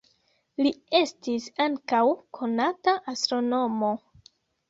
[0.61, 0.69] Li
[0.99, 2.01] estis ankaŭ
[2.39, 3.93] konata astronomo.